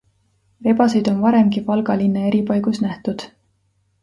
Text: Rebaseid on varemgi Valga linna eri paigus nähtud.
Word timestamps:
Rebaseid 0.67 1.09
on 1.11 1.19
varemgi 1.25 1.63
Valga 1.69 1.99
linna 2.01 2.25
eri 2.31 2.41
paigus 2.51 2.81
nähtud. 2.89 3.29